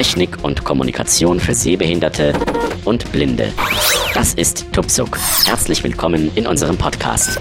[0.00, 2.32] Technik und Kommunikation für Sehbehinderte
[2.86, 3.52] und Blinde.
[4.14, 5.18] Das ist Tupsuk.
[5.44, 7.38] Herzlich willkommen in unserem Podcast.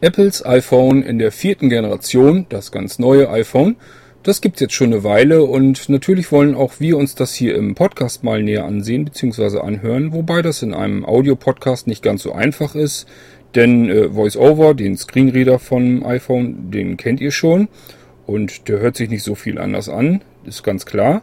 [0.00, 3.76] Apples iPhone in der vierten Generation, das ganz neue iPhone,
[4.24, 7.76] das gibt's jetzt schon eine Weile und natürlich wollen auch wir uns das hier im
[7.76, 9.60] Podcast mal näher ansehen bzw.
[9.60, 13.06] anhören, wobei das in einem Audio-Podcast nicht ganz so einfach ist,
[13.54, 17.68] denn äh, VoiceOver, den Screenreader vom iPhone, den kennt ihr schon
[18.30, 21.22] und der hört sich nicht so viel anders an, ist ganz klar.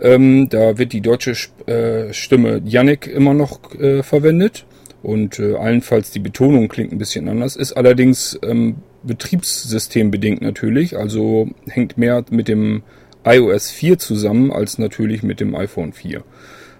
[0.00, 1.34] Ähm, da wird die deutsche
[1.66, 4.64] äh, Stimme Yannick immer noch äh, verwendet
[5.02, 11.48] und äh, allenfalls die Betonung klingt ein bisschen anders, ist allerdings ähm, betriebssystembedingt natürlich, also
[11.68, 12.82] hängt mehr mit dem
[13.24, 16.22] iOS 4 zusammen als natürlich mit dem iPhone 4.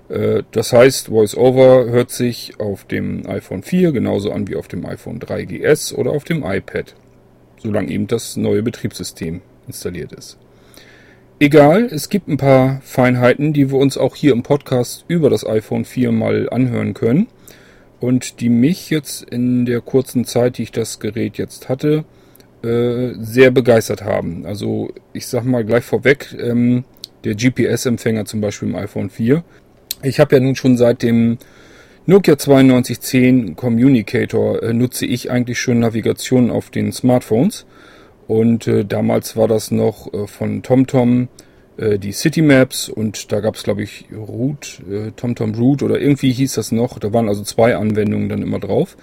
[0.08, 4.86] Äh, das heißt, VoiceOver hört sich auf dem iPhone 4 genauso an wie auf dem
[4.86, 6.94] iPhone 3GS oder auf dem iPad,
[7.58, 10.38] solange eben das neue Betriebssystem installiert ist.
[11.40, 15.46] Egal, es gibt ein paar Feinheiten, die wir uns auch hier im Podcast über das
[15.46, 17.28] iPhone 4 mal anhören können
[18.00, 22.04] und die mich jetzt in der kurzen Zeit, die ich das Gerät jetzt hatte,
[22.64, 24.46] äh, sehr begeistert haben.
[24.46, 26.84] Also ich sag mal gleich vorweg, ähm,
[27.22, 29.44] der GPS-Empfänger zum Beispiel im iPhone 4.
[30.02, 31.38] Ich habe ja nun schon seit dem
[32.06, 37.66] Nokia 9210 Communicator äh, nutze ich eigentlich schon Navigation auf den Smartphones.
[38.28, 41.28] Und äh, damals war das noch äh, von TomTom
[41.78, 45.98] äh, die City Maps und da gab es, glaube ich, Root, äh, TomTom Root oder
[45.98, 46.98] irgendwie hieß das noch.
[46.98, 48.96] Da waren also zwei Anwendungen dann immer drauf.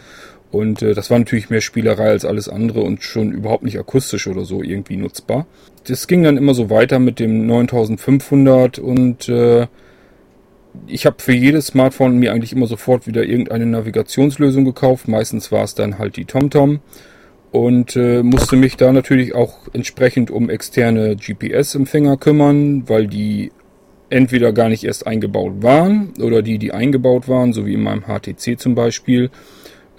[0.52, 4.28] Und äh, das war natürlich mehr Spielerei als alles andere und schon überhaupt nicht akustisch
[4.28, 5.48] oder so irgendwie nutzbar.
[5.88, 9.68] Das ging dann immer so weiter mit dem 9500 und äh,
[10.86, 15.08] ich habe für jedes Smartphone mir eigentlich immer sofort wieder irgendeine Navigationslösung gekauft.
[15.08, 16.80] Meistens war es dann halt die TomTom
[17.56, 23.54] und äh, musste mich da natürlich auch entsprechend um externe GPS-Empfänger kümmern, weil die
[24.10, 28.04] entweder gar nicht erst eingebaut waren oder die, die eingebaut waren, so wie in meinem
[28.08, 29.30] HTC zum Beispiel,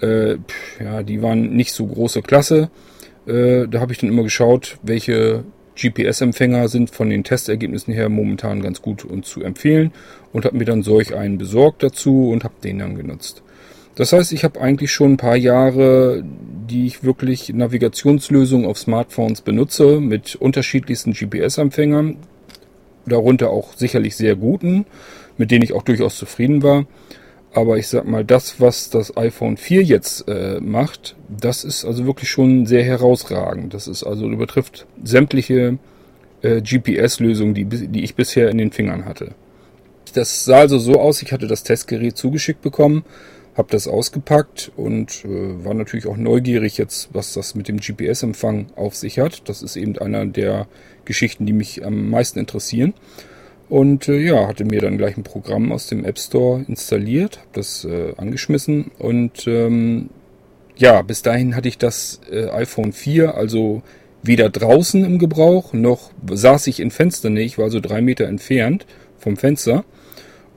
[0.03, 0.35] äh,
[0.79, 2.69] ja, die waren nicht so große Klasse.
[3.25, 5.43] Äh, da habe ich dann immer geschaut, welche
[5.75, 9.93] GPS-Empfänger sind von den Testergebnissen her momentan ganz gut und zu empfehlen
[10.31, 13.41] und habe mir dann solch einen besorgt dazu und habe den dann genutzt.
[13.97, 16.23] Das heißt, ich habe eigentlich schon ein paar Jahre,
[16.69, 22.17] die ich wirklich Navigationslösungen auf Smartphones benutze mit unterschiedlichsten GPS-Empfängern,
[23.07, 24.85] darunter auch sicherlich sehr guten,
[25.37, 26.85] mit denen ich auch durchaus zufrieden war.
[27.51, 32.05] Aber ich sag mal, das, was das iPhone 4 jetzt äh, macht, das ist also
[32.05, 33.73] wirklich schon sehr herausragend.
[33.73, 35.79] Das ist also übertrifft sämtliche
[36.43, 39.31] äh, GPS-Lösungen, die, die ich bisher in den Fingern hatte.
[40.13, 43.03] Das sah also so aus, ich hatte das Testgerät zugeschickt bekommen
[43.57, 48.67] habe das ausgepackt und äh, war natürlich auch neugierig jetzt, was das mit dem GPS-Empfang
[48.75, 49.49] auf sich hat.
[49.49, 50.67] Das ist eben einer der
[51.05, 52.93] Geschichten, die mich am meisten interessieren.
[53.67, 57.49] Und äh, ja, hatte mir dann gleich ein Programm aus dem App Store installiert, habe
[57.53, 60.09] das äh, angeschmissen und ähm,
[60.77, 63.81] ja, bis dahin hatte ich das äh, iPhone 4, also
[64.23, 68.85] weder draußen im Gebrauch, noch saß ich in Fensternähe, ich war also drei Meter entfernt
[69.17, 69.83] vom Fenster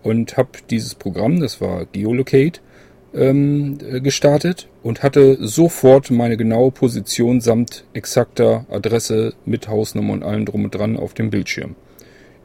[0.02, 2.60] und habe dieses Programm, das war Geolocate,
[3.14, 10.44] ähm, gestartet und hatte sofort meine genaue Position samt exakter Adresse mit Hausnummer und allem
[10.44, 11.74] drum und dran auf dem Bildschirm.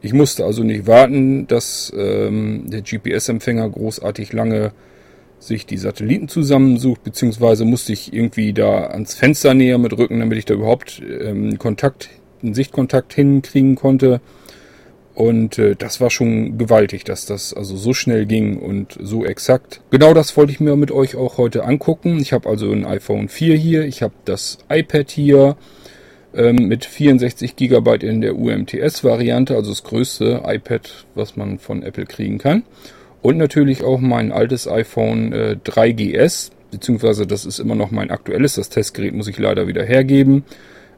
[0.02, 4.72] Ich musste also nicht warten, dass ähm, der GPS-Empfänger großartig lange
[5.38, 10.38] sich die Satelliten zusammensucht, beziehungsweise musste ich irgendwie da ans Fenster näher mit rücken, damit
[10.38, 12.08] ich da überhaupt ähm, Kontakt,
[12.42, 14.20] einen Sichtkontakt hinkriegen konnte.
[15.16, 19.80] Und äh, das war schon gewaltig, dass das also so schnell ging und so exakt.
[19.90, 22.18] Genau das wollte ich mir mit euch auch heute angucken.
[22.20, 25.56] Ich habe also ein iPhone 4 hier, ich habe das iPad hier
[26.34, 32.04] ähm, mit 64 GB in der UMTS-Variante, also das größte iPad, was man von Apple
[32.04, 32.64] kriegen kann.
[33.22, 38.56] Und natürlich auch mein altes iPhone äh, 3GS, beziehungsweise das ist immer noch mein aktuelles.
[38.56, 40.44] Das Testgerät muss ich leider wieder hergeben.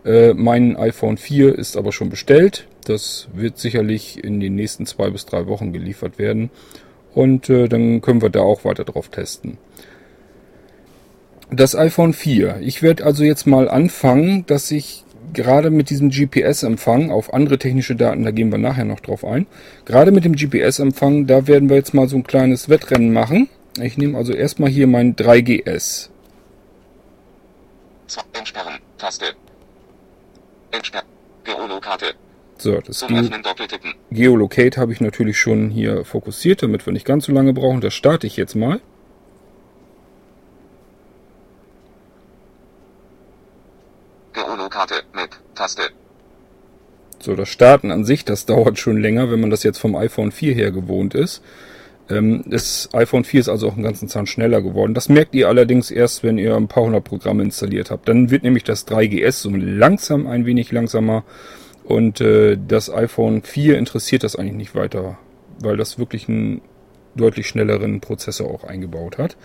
[0.04, 2.66] Äh, mein iPhone 4 ist aber schon bestellt.
[2.88, 6.50] Das wird sicherlich in den nächsten zwei bis drei Wochen geliefert werden.
[7.14, 9.58] Und äh, dann können wir da auch weiter drauf testen.
[11.50, 12.58] Das iPhone 4.
[12.60, 17.96] Ich werde also jetzt mal anfangen, dass ich gerade mit diesem GPS-Empfang auf andere technische
[17.96, 19.46] Daten, da gehen wir nachher noch drauf ein.
[19.84, 23.48] Gerade mit dem GPS-Empfang, da werden wir jetzt mal so ein kleines Wettrennen machen.
[23.80, 26.08] Ich nehme also erstmal hier mein 3GS.
[28.32, 29.26] Entsperren, Taste.
[30.70, 31.06] Entsperren,
[31.44, 32.14] Geolokate,
[32.60, 33.30] so, das Ge
[34.10, 37.80] Geolocate habe ich natürlich schon hier fokussiert, damit wir nicht ganz so lange brauchen.
[37.80, 38.80] Das starte ich jetzt mal.
[44.32, 45.82] Geolocate, Map, Taste.
[47.20, 50.30] So, das Starten an sich, das dauert schon länger, wenn man das jetzt vom iPhone
[50.30, 51.42] 4 her gewohnt ist.
[52.10, 54.94] Ähm, das iPhone 4 ist also auch einen ganzen Zahn schneller geworden.
[54.94, 58.08] Das merkt ihr allerdings erst, wenn ihr ein paar hundert Programme installiert habt.
[58.08, 61.24] Dann wird nämlich das 3GS so langsam ein wenig langsamer
[61.88, 65.16] und äh, das iPhone 4 interessiert das eigentlich nicht weiter,
[65.60, 66.60] weil das wirklich einen
[67.16, 69.38] deutlich schnelleren Prozessor auch eingebaut hat.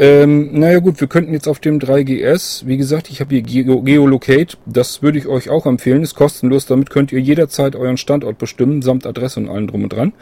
[0.00, 3.82] Ähm, naja gut, wir könnten jetzt auf dem 3GS, wie gesagt, ich habe hier Geo
[3.82, 8.38] Geolocate, das würde ich euch auch empfehlen, ist kostenlos, damit könnt ihr jederzeit euren Standort
[8.38, 10.14] bestimmen, samt Adresse und allem drum und dran.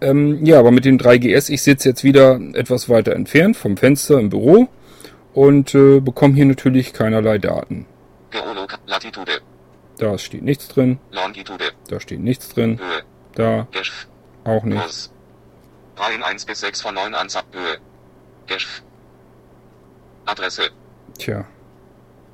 [0.00, 4.18] Ähm, ja, aber mit dem 3GS, ich sitze jetzt wieder etwas weiter entfernt vom Fenster
[4.18, 4.66] im Büro
[5.32, 7.86] und äh, bekomme hier natürlich keinerlei Daten.
[8.88, 9.51] Latitude.
[10.02, 10.98] Da steht nichts drin.
[11.12, 11.70] Longitude.
[11.86, 12.80] Da steht nichts drin.
[12.80, 13.02] Höhe.
[13.36, 13.68] Da.
[13.70, 14.08] Geschf.
[14.42, 15.12] Auch nichts.
[15.96, 17.44] Reihen 1 bis 6 von 9 Anzahl.
[17.52, 17.78] Höhe.
[18.48, 18.82] Geschf.
[20.26, 20.62] Adresse.
[21.18, 21.44] Tja.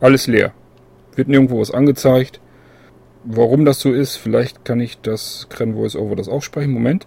[0.00, 0.54] Alles leer.
[1.14, 2.40] Wird nirgendwo was angezeigt.
[3.24, 6.72] Warum das so ist, vielleicht kann ich das Cran Voice Over das auch sprechen.
[6.72, 7.06] Moment.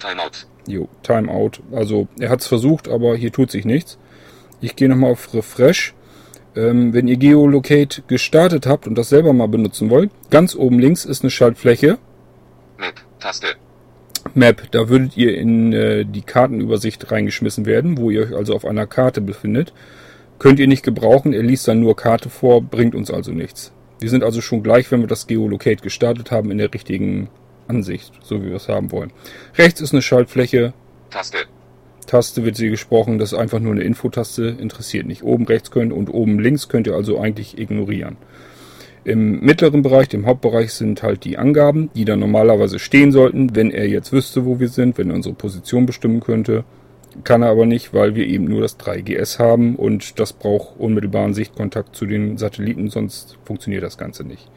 [0.00, 0.48] Timeout.
[0.66, 1.62] Jo, Timeout.
[1.70, 3.96] Also er hat es versucht, aber hier tut sich nichts.
[4.60, 5.94] Ich gehe nochmal auf Refresh.
[6.56, 11.04] Ähm, wenn ihr Geolocate gestartet habt und das selber mal benutzen wollt, ganz oben links
[11.04, 11.98] ist eine Schaltfläche.
[12.78, 13.46] Map, Taste.
[14.34, 18.64] Map, da würdet ihr in äh, die Kartenübersicht reingeschmissen werden, wo ihr euch also auf
[18.64, 19.72] einer Karte befindet.
[20.38, 23.72] Könnt ihr nicht gebrauchen, er liest dann nur Karte vor, bringt uns also nichts.
[24.00, 27.28] Wir sind also schon gleich, wenn wir das Geolocate gestartet haben, in der richtigen
[27.68, 29.12] Ansicht, so wie wir es haben wollen.
[29.56, 30.72] Rechts ist eine Schaltfläche.
[31.10, 31.38] Taste.
[32.06, 35.22] Taste wird sie gesprochen, das ist einfach nur eine Infotaste, interessiert nicht.
[35.22, 38.16] Oben rechts könnt und oben links könnt ihr also eigentlich ignorieren.
[39.04, 43.70] Im mittleren Bereich, dem Hauptbereich, sind halt die Angaben, die dann normalerweise stehen sollten, wenn
[43.70, 46.64] er jetzt wüsste, wo wir sind, wenn er unsere Position bestimmen könnte.
[47.22, 51.34] Kann er aber nicht, weil wir eben nur das 3GS haben und das braucht unmittelbaren
[51.34, 54.48] Sichtkontakt zu den Satelliten, sonst funktioniert das Ganze nicht.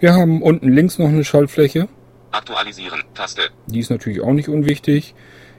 [0.00, 1.88] Wir haben unten links noch eine Schaltfläche.
[2.30, 3.42] Aktualisieren, Taste.
[3.66, 5.14] Die ist natürlich auch nicht unwichtig.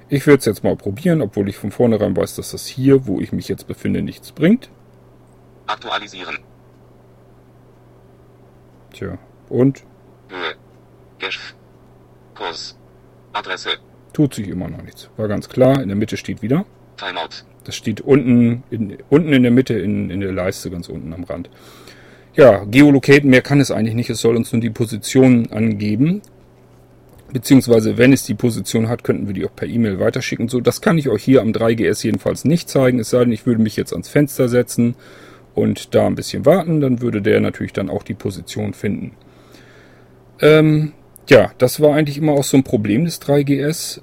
[0.10, 3.20] Ich werde es jetzt mal probieren, obwohl ich von vornherein weiß, dass das hier, wo
[3.20, 4.70] ich mich jetzt befinde, nichts bringt.
[5.66, 6.38] Aktualisieren.
[8.94, 9.18] Tja,
[9.50, 9.84] und?
[10.30, 10.56] Höhe.
[11.20, 11.56] Gesch.
[12.36, 12.78] Kurs.
[13.34, 13.72] Adresse.
[14.14, 15.10] Tut sich immer noch nichts.
[15.18, 16.66] War ganz klar, in der Mitte steht wieder.
[16.96, 17.44] Timeout.
[17.66, 21.26] Das steht unten in, unten in der Mitte, in, in der Leiste, ganz unten am
[21.26, 21.50] Rand.
[22.34, 24.10] Ja, Geolocaten, mehr kann es eigentlich nicht.
[24.10, 26.22] Es soll uns nur die Position angeben.
[27.34, 30.48] Beziehungsweise, wenn es die Position hat, könnten wir die auch per E-Mail weiterschicken.
[30.48, 33.00] So, das kann ich euch hier am 3GS jedenfalls nicht zeigen.
[33.00, 34.96] Es sei denn, ich würde mich jetzt ans Fenster setzen
[35.54, 36.80] und da ein bisschen warten.
[36.80, 39.12] Dann würde der natürlich dann auch die Position finden.
[40.40, 40.94] Ähm,
[41.30, 44.02] ja, das war eigentlich immer auch so ein Problem des 3GS.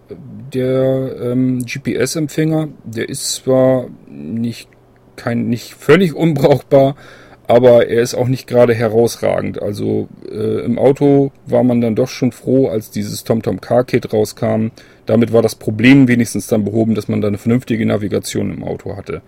[0.53, 4.69] Der ähm, GPS-Empfänger, der ist zwar nicht,
[5.17, 6.97] kein, nicht völlig unbrauchbar,
[7.47, 9.61] aber er ist auch nicht gerade herausragend.
[9.61, 14.13] Also äh, im Auto war man dann doch schon froh, als dieses TomTom Car Kit
[14.13, 14.69] rauskam.
[15.07, 18.97] Damit war das Problem wenigstens dann behoben, dass man da eine vernünftige Navigation im Auto
[18.97, 19.21] hatte.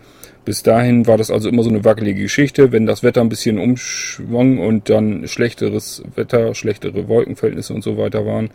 [0.47, 2.73] Bis dahin war das also immer so eine wackelige Geschichte.
[2.73, 8.25] Wenn das Wetter ein bisschen umschwang und dann schlechteres Wetter, schlechtere Wolkenverhältnisse und so weiter
[8.25, 8.51] waren,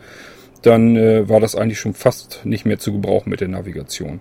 [0.62, 4.20] dann äh, war das eigentlich schon fast nicht mehr zu gebrauchen mit der Navigation.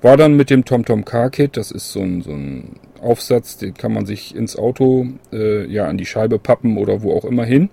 [0.00, 3.74] War dann mit dem TomTom Car Kit, das ist so ein, so ein Aufsatz, den
[3.74, 7.44] kann man sich ins Auto, äh, ja, an die Scheibe pappen oder wo auch immer
[7.44, 7.70] hin.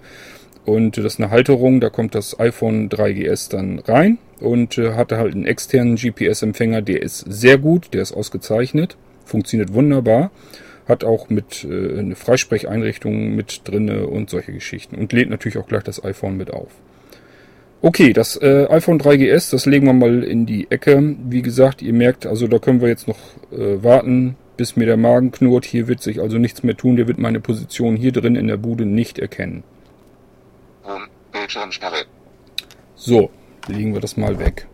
[0.65, 5.17] Und das ist eine Halterung, da kommt das iPhone 3GS dann rein und äh, hatte
[5.17, 10.31] halt einen externen GPS-Empfänger, der ist sehr gut, der ist ausgezeichnet, funktioniert wunderbar,
[10.87, 15.67] hat auch mit äh, eine Freisprecheinrichtung mit drinne und solche Geschichten und lädt natürlich auch
[15.67, 16.69] gleich das iPhone mit auf.
[17.81, 21.15] Okay, das äh, iPhone 3GS, das legen wir mal in die Ecke.
[21.29, 23.19] Wie gesagt, ihr merkt, also da können wir jetzt noch
[23.53, 25.63] äh, warten, bis mir der Magen knurrt.
[25.63, 26.97] Hier wird sich also nichts mehr tun.
[26.97, 29.63] Der wird meine Position hier drin in der Bude nicht erkennen.
[31.31, 32.03] Bildschirmsperre.
[32.95, 33.29] So,
[33.69, 34.67] legen wir das mal weg.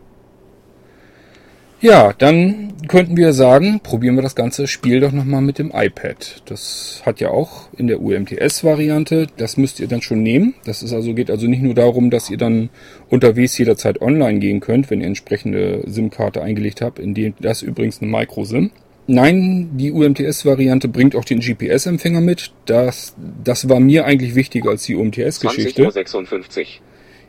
[1.80, 6.42] Ja, dann könnten wir sagen, probieren wir das ganze Spiel doch nochmal mit dem iPad.
[6.46, 10.54] Das hat ja auch in der UMTS-Variante, das müsst ihr dann schon nehmen.
[10.64, 12.70] Das ist also, geht also nicht nur darum, dass ihr dann
[13.08, 18.02] unterwegs jederzeit online gehen könnt, wenn ihr entsprechende SIM-Karte eingelegt habt, in dem das übrigens
[18.02, 18.70] eine Micro-SIM.
[19.08, 22.52] Nein, die UMTS-Variante bringt auch den GPS-Empfänger mit.
[22.64, 25.82] Das, das war mir eigentlich wichtiger als die UMTS-Geschichte.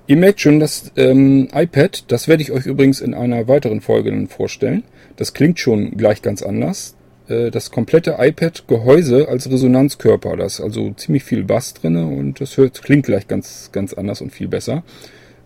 [0.08, 4.10] Ihr merkt schon, das ähm, iPad, das werde ich euch übrigens in einer weiteren Folge
[4.10, 4.84] dann vorstellen.
[5.18, 6.96] Das klingt schon gleich ganz anders.
[7.28, 12.58] Äh, das komplette iPad-Gehäuse als Resonanzkörper, da ist also ziemlich viel Bass drinne und das
[12.58, 14.84] hört, klingt gleich ganz, ganz anders und viel besser.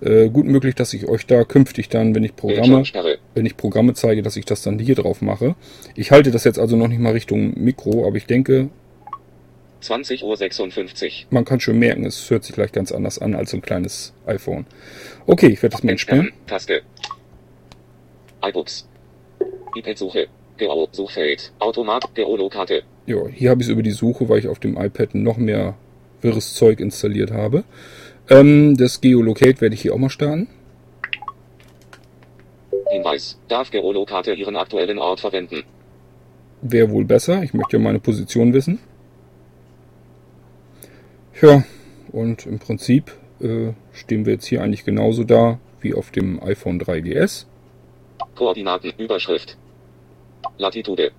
[0.02, 2.84] Äh, gut möglich, dass ich euch da künftig dann, wenn ich Programme,
[3.36, 5.56] wenn ich Programme zeige, dass ich das dann hier drauf mache.
[5.96, 8.70] Ich halte das jetzt also noch nicht mal Richtung Mikro, aber ich denke,
[9.82, 11.28] 20.56 Uhr.
[11.30, 14.14] Man kann schon merken, es hört sich gleich ganz anders an als so ein kleines
[14.26, 14.66] iPhone.
[15.26, 16.28] Okay, ich werde das mal entspielen.
[16.28, 16.48] Entfernen.
[16.48, 16.82] Taste.
[18.44, 18.88] iBooks.
[19.76, 20.28] iPad-Suche.
[20.92, 21.52] Suchfeld.
[21.58, 22.14] Automat.
[22.14, 22.84] Geolokate.
[23.08, 25.76] Ja, hier habe ich es über die Suche, weil ich auf dem iPad noch mehr
[26.22, 27.64] wirres Zeug installiert habe.
[28.32, 30.48] Ähm, das Geolocate werde ich hier auch mal starten.
[32.90, 33.38] Hinweis.
[33.50, 35.64] Darf Geolokate Ihren aktuellen Ort verwenden?
[36.62, 37.44] Wäre wohl besser.
[37.44, 38.80] Ich möchte ja meine Position wissen.
[41.42, 41.66] Ja,
[42.14, 43.12] und im Prinzip
[43.42, 47.48] äh, stehen wir jetzt hier eigentlich genauso da wie auf dem iPhone 3GS.
[48.36, 48.94] Koordinaten.
[48.98, 49.58] Überschrift.
[50.58, 51.12] Latitude.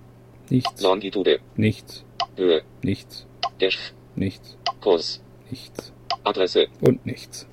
[0.49, 1.39] Nichts, Longitude.
[1.55, 2.03] nichts,
[2.35, 2.63] Höhe.
[2.81, 3.27] nichts,
[3.59, 3.93] Dash.
[4.15, 5.21] nichts, Kurs.
[5.49, 5.92] nichts
[6.23, 6.67] Adresse.
[6.81, 7.47] und nichts.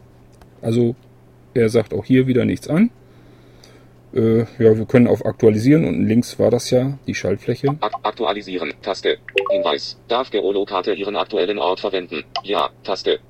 [0.62, 0.94] Also
[1.54, 2.90] er sagt auch hier wieder nichts an.
[4.12, 5.84] Äh, ja, wir können auf Aktualisieren.
[5.84, 7.76] Unten links war das ja, die Schaltfläche.
[7.80, 8.72] Ak aktualisieren.
[8.82, 9.18] Taste.
[9.50, 9.98] Hinweis.
[10.08, 12.24] Darf Geolokate Ihren aktuellen Ort verwenden?
[12.42, 12.70] Ja.
[12.82, 13.20] Taste.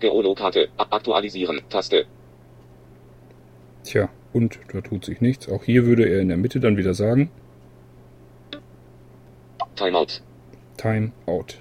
[0.00, 0.68] Geolokate.
[0.78, 1.60] A aktualisieren.
[1.68, 2.06] Taste.
[3.84, 5.48] Tja, und da tut sich nichts.
[5.48, 7.30] Auch hier würde er in der Mitte dann wieder sagen,
[9.76, 10.22] Timeout.
[10.78, 11.58] Time out.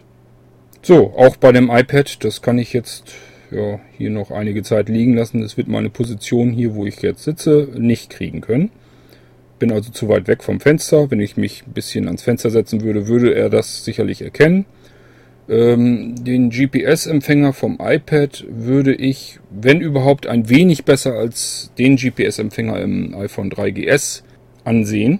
[0.88, 3.12] So, auch bei dem iPad, das kann ich jetzt
[3.50, 5.42] ja, hier noch einige Zeit liegen lassen.
[5.42, 8.70] Es wird meine Position hier, wo ich jetzt sitze, nicht kriegen können.
[9.58, 11.10] Bin also zu weit weg vom Fenster.
[11.10, 14.68] Wenn ich mich ein bisschen ans Fenster setzen würde, würde er das sicherlich erkennen.
[15.50, 22.80] Ähm, den GPS-Empfänger vom iPad würde ich, wenn überhaupt, ein wenig besser als den GPS-Empfänger
[22.80, 24.22] im iPhone 3GS
[24.64, 25.20] ansehen.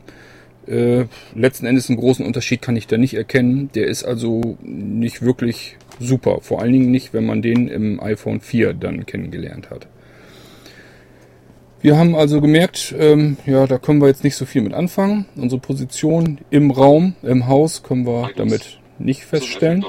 [0.68, 1.06] Äh,
[1.36, 3.70] letzten Endes einen großen Unterschied kann ich da nicht erkennen.
[3.76, 6.40] Der ist also nicht wirklich super.
[6.42, 9.88] Vor allen Dingen nicht, wenn man den im iPhone 4 dann kennengelernt hat.
[11.82, 15.26] Wir haben also gemerkt, ähm, ja, da können wir jetzt nicht so viel mit anfangen.
[15.36, 19.86] Unsere Position im Raum, im Haus können wir damit nicht feststellen.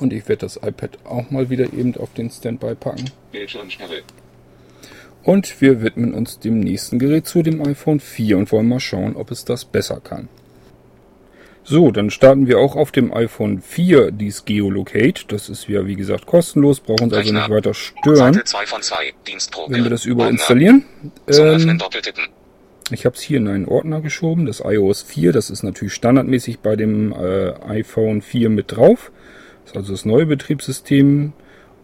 [0.00, 3.04] Und ich werde das iPad auch mal wieder eben auf den Standby packen.
[3.30, 4.02] Bildschirmsperre.
[5.24, 9.16] Und wir widmen uns dem nächsten Gerät zu, dem iPhone 4 und wollen mal schauen,
[9.16, 10.28] ob es das besser kann.
[11.66, 15.24] So, dann starten wir auch auf dem iPhone 4 dies Geolocate.
[15.28, 18.82] Das ist ja wie gesagt kostenlos, brauchen uns also nicht weiter stören, Seite 2 von
[18.82, 19.14] 2.
[19.26, 19.72] Dienstprobe.
[19.72, 20.38] wenn wir das über Ordner.
[20.38, 20.84] installieren.
[21.26, 22.28] Zum Öffnen Ähm,
[22.90, 25.32] ich habe es hier in einen Ordner geschoben, das iOS 4.
[25.32, 29.10] Das ist natürlich standardmäßig bei dem äh, iPhone 4 mit drauf.
[29.62, 31.32] Das ist also das neue Betriebssystem.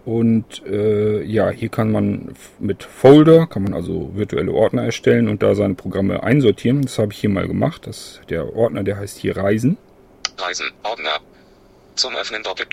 [0.04, 5.42] Und äh, ja, hier kann man mit Folder, kann man also virtuelle Ordner erstellen und
[5.42, 6.82] da seine Programme einsortieren.
[6.82, 7.86] Das habe ich hier mal gemacht.
[7.86, 9.76] Das, der Ordner, der heißt hier Reisen.
[10.38, 10.66] Reisen.
[10.82, 11.18] Ordner.
[11.96, 12.66] Zum Öffnen Doppel.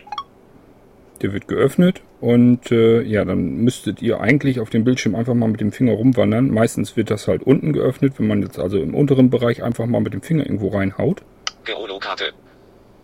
[1.22, 5.50] Der wird geöffnet und äh, ja, dann müsstet ihr eigentlich auf dem Bildschirm einfach mal
[5.50, 6.50] mit dem Finger rumwandern.
[6.50, 10.00] Meistens wird das halt unten geöffnet, wenn man jetzt also im unteren Bereich einfach mal
[10.00, 11.24] mit dem Finger irgendwo reinhaut.
[11.66, 12.34] Geolokate.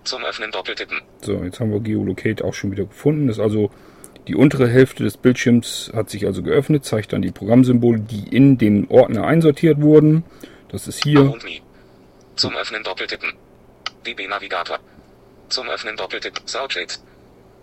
[0.04, 1.02] Zum Öffnen Doppeltippen.
[1.22, 3.28] So, jetzt haben wir Geolocate auch schon wieder gefunden.
[3.28, 3.72] Das ist also
[4.28, 8.58] die untere Hälfte des Bildschirms hat sich also geöffnet, zeigt dann die Programmsymbole, die in
[8.58, 10.24] den Ordner einsortiert wurden.
[10.70, 11.36] Das ist hier.
[12.36, 13.34] Zum Öffnen Doppeltippen.
[14.06, 14.80] DB Navigator.
[15.50, 16.48] Zum Öffnen Doppeltippen.
[16.48, 16.94] Soundshade.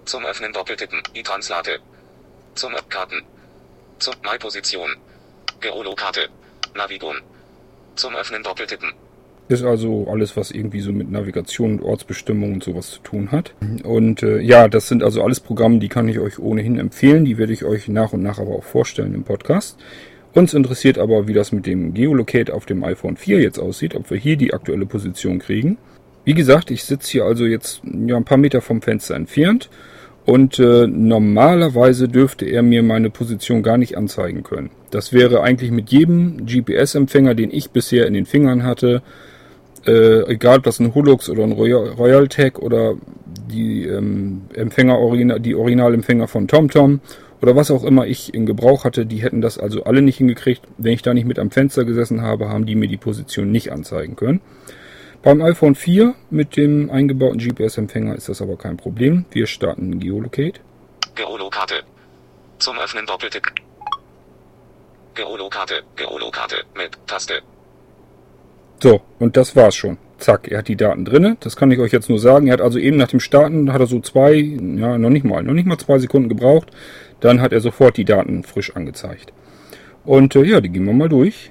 [0.05, 1.02] Zum Öffnen Doppeltippen.
[1.14, 1.81] E-Translate.
[2.55, 3.23] Zum Karten.
[3.99, 4.90] Zum My Position.
[5.61, 6.29] Geolokate.
[6.75, 7.17] Navigon.
[7.97, 8.93] Zum Öffnen Doppeltippen.
[9.50, 13.52] Ist also alles, was irgendwie so mit Navigation und Ortsbestimmung und sowas zu tun hat.
[13.83, 17.25] Und äh, ja, das sind also alles Programme, die kann ich euch ohnehin empfehlen.
[17.25, 19.76] Die werde ich euch nach und nach aber auch vorstellen im Podcast.
[20.35, 24.09] Uns interessiert aber, wie das mit dem Geolocate auf dem iPhone 4 jetzt aussieht, ob
[24.09, 25.78] wir hier die aktuelle Position kriegen.
[26.25, 29.69] Wie gesagt, ich sitze hier also jetzt ja, ein paar Meter vom Fenster entfernt
[30.26, 34.71] und äh, normalerweise dürfte er mir meine Position gar nicht anzeigen können.
[34.92, 39.02] Das wäre eigentlich mit jedem GPS-Empfänger, den ich bisher in den Fingern hatte,
[39.87, 42.94] äh, egal ob das ein Hulux oder ein Royal, Royaltech oder
[43.26, 44.99] die ähm, Empfänger
[45.38, 47.00] die Originalempfänger von TomTom
[47.42, 50.62] oder was auch immer ich in Gebrauch hatte, die hätten das also alle nicht hingekriegt.
[50.76, 53.72] Wenn ich da nicht mit am Fenster gesessen habe, haben die mir die Position nicht
[53.72, 54.40] anzeigen können.
[55.22, 59.25] Beim iPhone 4 mit dem eingebauten GPS-Empfänger ist das aber kein Problem.
[59.30, 60.60] Wir starten Geolocate.
[61.14, 61.82] Geolokate.
[62.58, 63.52] Zum Öffnen Doppeltippen.
[65.14, 65.82] Geolokate.
[65.96, 66.56] Geolokate.
[66.75, 67.42] Mit Taste.
[68.82, 69.99] So, und das war's schon.
[70.18, 71.37] Zack, er hat die Daten drinne.
[71.40, 72.46] Das kann ich euch jetzt nur sagen.
[72.46, 75.42] Er hat also eben nach dem Starten, hat er so zwei, ja, noch nicht mal,
[75.42, 76.70] noch nicht mal zwei Sekunden gebraucht.
[77.20, 79.32] Dann hat er sofort die Daten frisch angezeigt.
[80.04, 81.50] Und äh, ja, die gehen wir mal durch.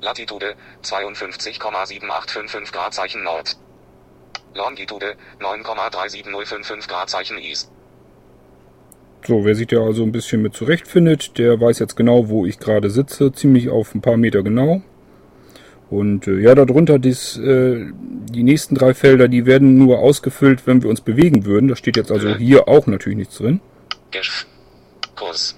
[0.00, 3.56] Latitude 52,7855 Gradzeichen Nord.
[4.54, 7.70] Longitude 9,37055 Gradzeichen East.
[9.26, 12.58] So, wer sich da also ein bisschen mit zurechtfindet, der weiß jetzt genau, wo ich
[12.58, 13.32] gerade sitze.
[13.32, 14.82] Ziemlich auf ein paar Meter genau.
[15.94, 17.86] Und äh, ja, darunter dies, äh,
[18.32, 21.68] die nächsten drei Felder, die werden nur ausgefüllt, wenn wir uns bewegen würden.
[21.68, 23.60] Da steht jetzt also hier auch natürlich nichts drin.
[24.10, 24.46] Gesch
[25.16, 25.56] Kurs.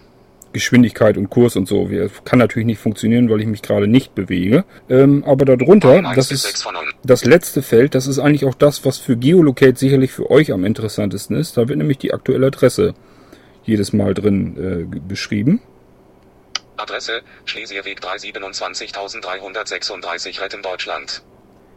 [0.53, 1.91] Geschwindigkeit und Kurs und so.
[1.91, 4.65] Wir- Kann natürlich nicht funktionieren, weil ich mich gerade nicht bewege.
[4.89, 6.85] Ähm, aber darunter, 1 das bis 6 ist von 9.
[7.05, 10.65] das letzte Feld, das ist eigentlich auch das, was für Geolocate sicherlich für euch am
[10.65, 11.57] interessantesten ist.
[11.57, 12.95] Da wird nämlich die aktuelle Adresse
[13.65, 14.57] jedes Mal drin
[14.93, 15.61] äh, beschrieben.
[16.77, 21.23] Adresse, Schlesierweg 3 27336 Retten Deutschland.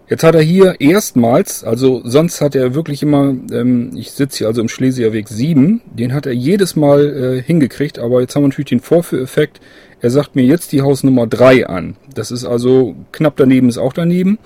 [0.10, 4.48] Jetzt hat er hier erstmals, also sonst hat er wirklich immer, ähm, ich sitze hier
[4.48, 8.48] also im Schlesierweg 7, den hat er jedes Mal äh, hingekriegt, aber jetzt haben wir
[8.48, 9.62] natürlich den Vorführeffekt.
[10.02, 11.96] Er sagt mir jetzt die Hausnummer 3 an.
[12.16, 14.40] Das ist also knapp daneben ist auch daneben.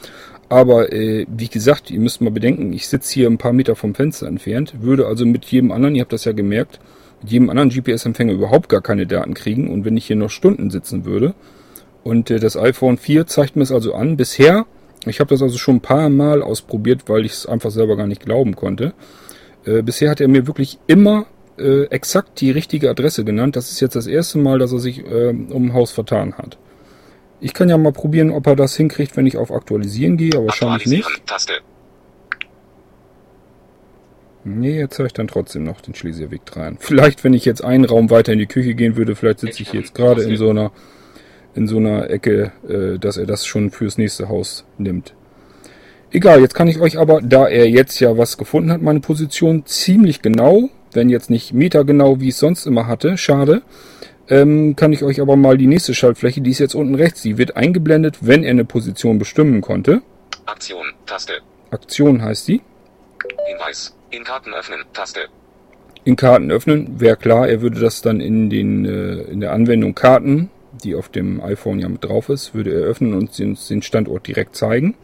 [0.49, 3.95] Aber äh, wie gesagt, ihr müsst mal bedenken, ich sitze hier ein paar Meter vom
[3.95, 6.79] Fenster entfernt, würde also mit jedem anderen, ihr habt das ja gemerkt,
[7.25, 9.69] jedem anderen GPS-Empfänger überhaupt gar keine Daten kriegen.
[9.69, 11.33] Und wenn ich hier noch Stunden sitzen würde,
[12.03, 14.17] und äh, das iPhone 4 zeigt mir es also an.
[14.17, 14.65] Bisher,
[15.05, 18.07] ich habe das also schon ein paar Mal ausprobiert, weil ich es einfach selber gar
[18.07, 18.93] nicht glauben konnte.
[19.65, 21.25] Äh, bisher hat er mir wirklich immer
[21.57, 23.55] äh, exakt die richtige Adresse genannt.
[23.55, 26.57] Das ist jetzt das erste Mal, dass er sich äh, um Haus vertan hat.
[27.39, 30.45] Ich kann ja mal probieren, ob er das hinkriegt, wenn ich auf Aktualisieren gehe, aber
[30.45, 31.25] wahrscheinlich nicht.
[31.25, 31.53] Taste.
[34.45, 36.77] Nee, jetzt höre ich dann trotzdem noch den Schlesierweg 3 an.
[36.79, 39.71] Vielleicht, wenn ich jetzt einen Raum weiter in die Küche gehen würde, vielleicht sitze ich
[39.71, 40.71] jetzt gerade in so einer
[41.55, 45.13] in so einer Ecke, äh, dass er das schon fürs nächste Haus nimmt.
[46.11, 49.65] Egal, jetzt kann ich euch aber, da er jetzt ja was gefunden hat, meine Position
[49.65, 53.63] ziemlich genau, wenn jetzt nicht metergenau, wie ich es sonst immer hatte, schade,
[54.29, 57.37] ähm, kann ich euch aber mal die nächste Schaltfläche, die ist jetzt unten rechts, die
[57.37, 60.01] wird eingeblendet, wenn er eine Position bestimmen konnte.
[60.45, 60.85] Aktion.
[61.05, 61.33] Taste.
[61.71, 62.61] Aktion heißt die.
[63.47, 63.95] Hinweis.
[64.13, 64.79] In Karten öffnen.
[64.93, 65.21] Taste.
[66.03, 66.99] in Karten öffnen.
[66.99, 70.51] Wäre klar, er würde das dann in, den, äh, in der Anwendung Karten,
[70.83, 74.27] die auf dem iPhone ja mit drauf ist, würde er öffnen und uns den Standort
[74.27, 74.95] direkt zeigen.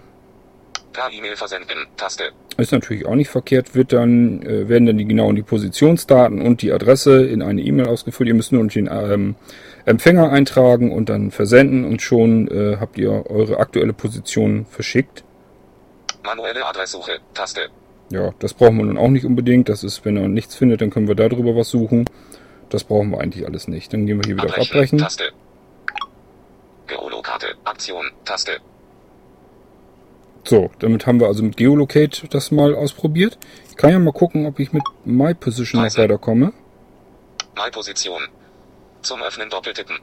[0.93, 1.87] Per E-Mail versenden.
[1.97, 2.25] Taste.
[2.57, 6.61] Ist natürlich auch nicht verkehrt, wird dann, äh, werden dann die genauen die Positionsdaten und
[6.61, 8.27] die Adresse in eine E-Mail ausgefüllt.
[8.27, 9.35] Ihr müsst nur den ähm,
[9.85, 15.23] Empfänger eintragen und dann versenden und schon äh, habt ihr eure aktuelle Position verschickt.
[16.23, 17.19] Manuelle Adresssuche.
[17.33, 17.69] Taste.
[18.09, 19.69] Ja, das brauchen wir nun auch nicht unbedingt.
[19.69, 22.05] Das ist, wenn er nichts findet, dann können wir darüber was suchen.
[22.69, 23.93] Das brauchen wir eigentlich alles nicht.
[23.93, 24.73] Dann gehen wir hier wieder auf Abbrechen.
[24.73, 24.99] Abbrechen.
[24.99, 25.31] Taste.
[26.87, 27.47] Geolokarte.
[27.63, 28.05] Aktion.
[28.25, 28.59] Taste.
[30.43, 33.37] So, damit haben wir also mit Geolocate das mal ausprobiert.
[33.69, 36.53] Ich kann ja mal gucken, ob ich mit My Position noch weiterkomme.
[37.55, 38.21] My Position.
[39.01, 39.97] Zum Öffnen doppeltippen.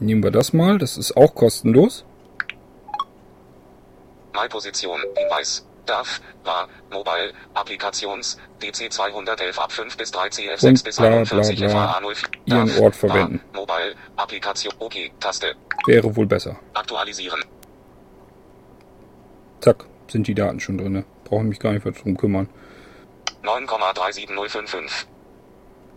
[0.00, 0.78] Nehmen wir das mal.
[0.78, 2.04] Das ist auch kostenlos.
[4.34, 4.98] My Position.
[5.16, 5.66] Hinweis.
[5.86, 11.16] DAF, war, Mobile, Applikations, DC 211 ab 5 bis 3 CF6 Und bis bla, bla,
[11.18, 11.68] 41 bla.
[11.68, 12.28] FAA 04.
[12.44, 13.40] Ihren DAF, Ort war, verwenden.
[13.52, 15.54] Mobile, Applikation, OK, Taste.
[15.86, 16.58] Wäre wohl besser.
[16.74, 17.40] Aktualisieren.
[19.60, 21.04] Zack, sind die Daten schon drinne.
[21.24, 22.48] Brauche mich gar nicht weiter drum kümmern.
[23.42, 25.06] 9,37055.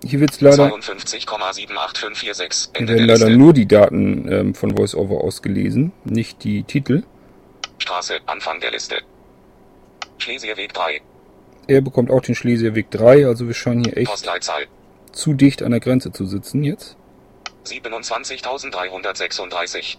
[0.04, 2.70] Hier wird's leider, 52,78546.
[2.78, 7.04] hier werden der leider nur die Daten ähm, von VoiceOver ausgelesen, nicht die Titel.
[7.80, 8.98] Straße, Anfang der Liste.
[10.18, 11.02] Schlesierweg 3.
[11.68, 14.68] Er bekommt auch den Schlesierweg 3, also wir scheinen hier echt Postleitzahl.
[15.12, 16.96] zu dicht an der Grenze zu sitzen jetzt.
[17.66, 19.98] 27.336.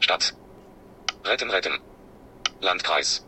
[0.00, 0.34] Stadt.
[1.24, 1.78] Retten, retten.
[2.60, 3.24] Landkreis.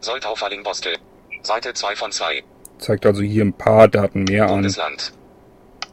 [0.00, 0.96] Soltau-Falling-Bostel.
[1.42, 2.42] Seite 2 von 2.
[2.78, 4.54] Zeigt also hier ein paar Daten mehr an.
[4.54, 5.12] Bundesland.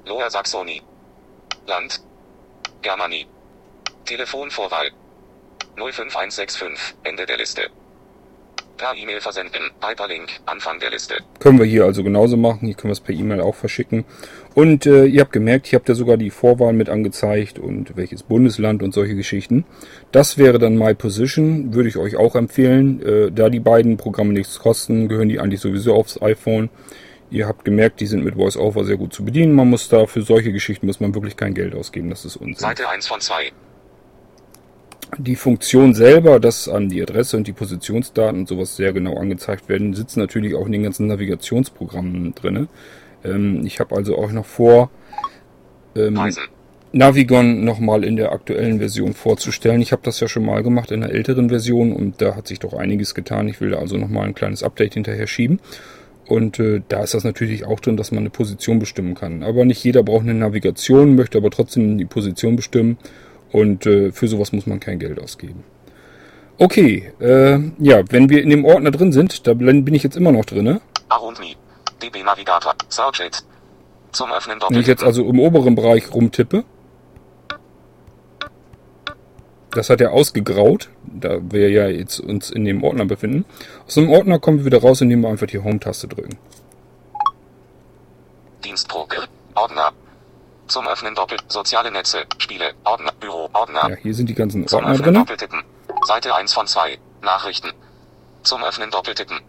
[0.06, 0.82] Lower Saxony.
[1.68, 2.02] Land.
[2.82, 3.28] Germany.
[4.06, 4.90] Telefonvorwahl.
[5.76, 6.96] 05165.
[7.04, 7.70] Ende der Liste.
[8.80, 9.60] Per E-Mail versenden.
[9.86, 10.30] Hyperlink.
[10.46, 11.16] Anfang der Liste.
[11.40, 12.66] Können wir hier also genauso machen.
[12.66, 14.06] Hier können wir es per E-Mail auch verschicken.
[14.56, 18.24] Und äh, ihr habt gemerkt, hier habt ihr sogar die Vorwahl mit angezeigt und welches
[18.24, 19.66] Bundesland und solche Geschichten.
[20.14, 23.02] Das wäre dann My Position, würde ich euch auch empfehlen.
[23.06, 26.70] Äh, da die beiden Programme nichts kosten, gehören die eigentlich sowieso aufs iPhone.
[27.32, 29.54] Ihr habt gemerkt, die sind mit VoiceOver sehr gut zu bedienen.
[29.54, 32.10] Man muss da für solche Geschichten muss man wirklich kein Geld ausgeben.
[32.10, 32.56] Das ist Unsinn.
[32.56, 33.52] Seite 1 von 2.
[35.18, 39.68] Die Funktion selber, dass an die Adresse und die Positionsdaten und sowas sehr genau angezeigt
[39.68, 42.68] werden, sitzt natürlich auch in den ganzen Navigationsprogrammen drinne.
[43.24, 44.90] Ähm, ich habe also auch noch vor,
[45.96, 46.20] ähm.
[46.92, 49.82] Navigon nochmal in der aktuellen Version vorzustellen.
[49.82, 52.60] Ich habe das ja schon mal gemacht in der älteren Version und da hat sich
[52.60, 53.48] doch einiges getan.
[53.48, 55.60] Ich will da also nochmal ein kleines Update hinterher schieben.
[56.26, 59.44] Und äh, da ist das natürlich auch drin, dass man eine Position bestimmen kann.
[59.44, 62.98] Aber nicht jeder braucht eine Navigation, möchte aber trotzdem die Position bestimmen.
[63.52, 65.64] Und äh, für sowas muss man kein Geld ausgeben.
[66.58, 70.32] Okay, äh, ja, wenn wir in dem Ordner drin sind, da bin ich jetzt immer
[70.32, 70.82] noch drinne.
[71.08, 71.56] Arundmi.
[72.02, 72.76] DB Navigator.
[72.90, 73.44] Searchit.
[74.12, 76.64] Zum Öffnen Wenn ich jetzt also im oberen Bereich rumtippe,
[79.72, 83.46] Das hat er ausgegraut, da wir ja jetzt uns in dem Ordner befinden.
[83.86, 86.38] Aus dem Ordner kommen wir wieder raus, indem wir einfach die Home-Taste drücken.
[88.64, 89.28] Dienstprogramm.
[89.54, 89.92] Ordner.
[90.70, 91.44] Zum Öffnen doppelt.
[91.48, 92.20] Soziale Netze.
[92.38, 92.74] Spiele.
[92.84, 93.12] Ordner.
[93.20, 93.50] Büro.
[93.54, 93.90] Ordner.
[93.90, 95.14] Ja, hier sind die ganzen Zum Ordner Öffnen drin.
[95.16, 95.64] doppeltippen.
[96.06, 96.98] Seite 1 von 2.
[97.24, 97.72] Nachrichten.
[98.44, 99.40] Zum Öffnen doppeltippen.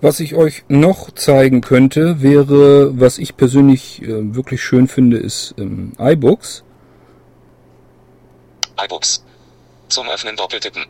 [0.00, 5.54] Was ich euch noch zeigen könnte, wäre, was ich persönlich äh, wirklich schön finde, ist
[5.58, 6.62] ähm, iBooks.
[8.84, 9.24] iBooks.
[9.88, 10.84] Zum Öffnen doppeltippen.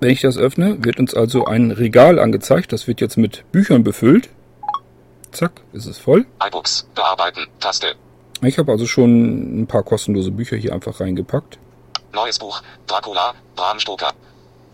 [0.00, 2.72] Wenn ich das öffne, wird uns also ein Regal angezeigt.
[2.72, 4.28] Das wird jetzt mit Büchern befüllt.
[5.32, 6.26] Zack, ist es voll.
[6.44, 6.88] iBooks.
[6.94, 7.46] Bearbeiten.
[7.60, 7.94] Taste.
[8.42, 11.58] Ich habe also schon ein paar kostenlose Bücher hier einfach reingepackt.
[12.12, 12.62] Neues Buch.
[12.86, 13.34] Dracula.
[13.56, 14.12] Bram Stoker.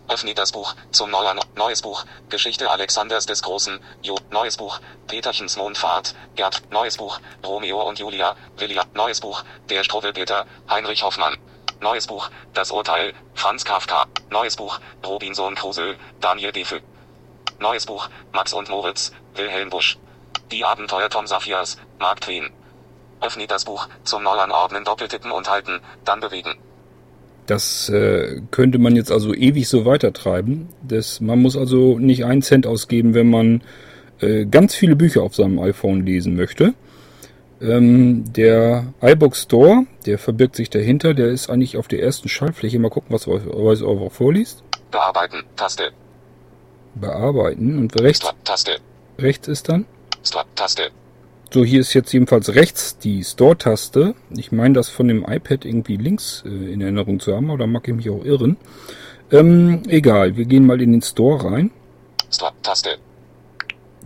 [0.07, 0.75] Öffne das Buch.
[0.91, 1.39] Zum Neuan.
[1.55, 2.05] Neues Buch.
[2.29, 3.79] Geschichte Alexanders des Großen.
[4.03, 4.17] Jo.
[4.31, 4.79] Neues Buch.
[5.07, 6.15] Peterchens Mondfahrt.
[6.35, 6.61] Gerd.
[6.71, 7.19] Neues Buch.
[7.45, 8.35] Romeo und Julia.
[8.57, 8.83] Willia.
[8.93, 9.43] Neues Buch.
[9.69, 10.45] Der Struwwelpeter.
[10.69, 11.35] Heinrich Hoffmann.
[11.81, 12.29] Neues Buch.
[12.53, 13.13] Das Urteil.
[13.33, 14.05] Franz Kafka.
[14.29, 14.79] Neues Buch.
[15.05, 15.95] Robinson Crusoe.
[16.21, 16.81] Daniel Defoe.
[17.59, 18.09] Neues Buch.
[18.31, 19.11] Max und Moritz.
[19.33, 19.97] Wilhelm Busch.
[20.51, 21.77] Die Abenteuer Tom Saphirs.
[21.99, 22.49] Mark Twain.
[23.21, 23.87] Öffne das Buch.
[24.03, 25.79] Zum Neuanordnen doppeltippen und halten.
[26.03, 26.55] Dann bewegen.
[27.47, 30.69] Das äh, könnte man jetzt also ewig so weitertreiben.
[30.81, 33.63] Das, man muss also nicht einen Cent ausgeben, wenn man
[34.19, 36.73] äh, ganz viele Bücher auf seinem iPhone lesen möchte.
[37.61, 42.79] Ähm, der iBook Store, der verbirgt sich dahinter, der ist eigentlich auf der ersten Schaltfläche.
[42.79, 44.63] Mal gucken, was auch vorliest.
[44.91, 45.43] Bearbeiten.
[45.55, 45.91] Taste.
[46.95, 48.27] Bearbeiten und rechts.
[48.43, 48.77] Taste.
[49.19, 49.85] rechts ist dann.
[50.25, 50.45] Stop.
[50.55, 50.91] Taste.
[51.53, 54.15] So, hier ist jetzt jedenfalls rechts die Store-Taste.
[54.31, 57.87] Ich meine, das von dem iPad irgendwie links äh, in Erinnerung zu haben, oder mag
[57.87, 58.57] ich mich auch irren.
[59.31, 61.71] Ähm, egal, wir gehen mal in den Store rein.
[62.31, 62.53] Stop.
[62.63, 62.97] Taste.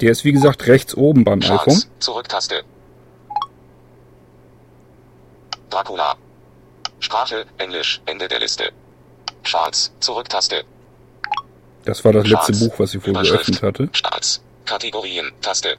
[0.01, 1.57] Der ist wie gesagt rechts oben beim iPhone.
[1.57, 1.89] Charts.
[1.99, 2.63] Zurück-Taste.
[5.69, 6.15] Dracula.
[6.99, 8.71] Sprache, Englisch, Ende der Liste.
[9.43, 10.63] Charts, Zurück-Taste.
[11.85, 12.53] Das war das letzte.
[12.53, 13.45] Buch, was ich Überschrift.
[13.45, 13.87] geöffnet hatte.
[13.87, 14.41] Charts.
[14.65, 15.77] Kategorien, Taste.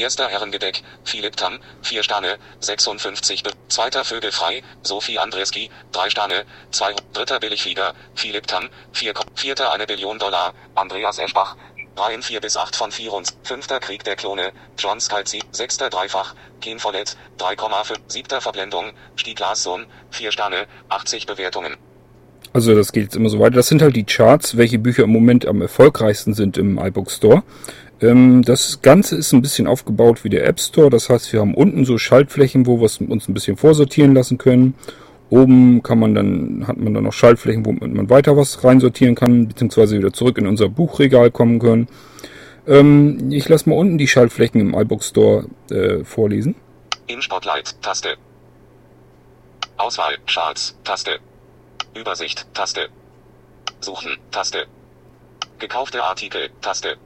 [0.00, 6.94] Erster Herrengedeck, Philipp Tam, 4 Sterne, 56 Be Zweiter Vögelfrei, Sophie Andreski, 3 Sterne, 2
[7.12, 11.56] Dritter Billigflieger, Philipp Tam, 4 Ko- Vierter eine Billion Dollar, Andreas Eschbach,
[11.98, 16.34] Reihen 4 bis 8 von 4 und Fünfter Krieg der Klone, John Scalzi, Sechster Dreifach,
[16.62, 21.76] Ken Follett, 3,5, Siebter Verblendung, Stieg Larsson, 4 Sterne, 80 Bewertungen.
[22.54, 23.56] Also das geht jetzt immer so weiter.
[23.56, 27.42] Das sind halt die Charts, welche Bücher im Moment am erfolgreichsten sind im iBook Store.
[28.02, 30.90] Ähm, das Ganze ist ein bisschen aufgebaut wie der App Store.
[30.90, 34.74] Das heißt, wir haben unten so Schaltflächen, wo wir uns ein bisschen vorsortieren lassen können.
[35.28, 39.46] Oben kann man dann, hat man dann noch Schaltflächen, wo man weiter was reinsortieren kann,
[39.46, 41.88] beziehungsweise wieder zurück in unser Buchregal kommen können.
[42.66, 46.56] Ähm, ich lasse mal unten die Schaltflächen im iBook Store äh, vorlesen.
[47.06, 48.16] In Spotlight, Taste.
[49.76, 51.18] Auswahl, Charts, Taste.
[51.94, 52.88] Übersicht, Taste.
[53.80, 54.66] Suchen, Taste.
[55.58, 56.96] Gekaufte Artikel, Taste.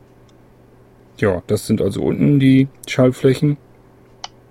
[1.19, 3.57] Ja, das sind also unten die Schaltflächen.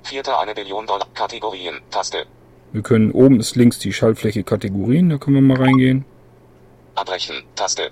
[0.04, 2.26] Vierter eine Billion Dollar, Kategorien, Taste.
[2.72, 6.06] Wir können oben ist links die Schaltfläche Kategorien, da können wir mal reingehen.
[6.96, 7.92] Abbrechen, Taste.